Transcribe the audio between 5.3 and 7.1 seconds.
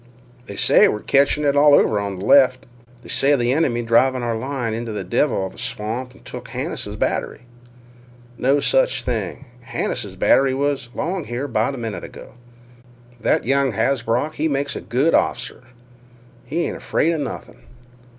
of a swamp an' took Hannises'